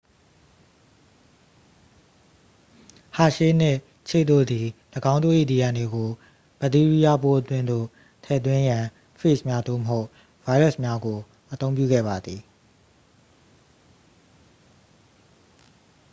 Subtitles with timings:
[3.15, 4.67] ဟာရှေး နှင့် ချေ့ တို့သည်
[5.13, 6.09] ၎င်းတို့၏ dna ကို
[6.59, 7.85] ဗက်တီးရီးယားပိုးအတွင်းသို့
[8.25, 8.83] ထည့်သွင်းရန်
[9.19, 10.07] ဖေ့ဂျ်များ သို့မဟုတ်
[10.45, 11.19] ဗိုင်းရပ်စ်များကို
[11.53, 12.41] အသုံးပြုခဲ့ပါသည်